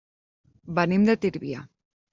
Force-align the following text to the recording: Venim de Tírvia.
Venim 0.79 1.07
de 1.11 1.19
Tírvia. 1.27 1.65